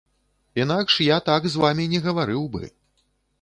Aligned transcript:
Інакш 0.55 0.95
я 1.07 1.19
так 1.27 1.45
з 1.53 1.61
вамі 1.65 1.87
не 1.93 2.01
гаварыў 2.07 2.49
бы. 2.57 2.63